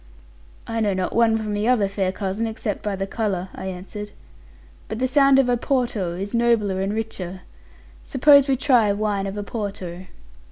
[0.65, 4.13] 'I know not one from the other, fair cousin, except by the colour,' I answered:
[4.89, 7.41] 'but the sound of Oporto is nobler, and richer.
[8.03, 10.07] Suppose we try wine of Oporto.'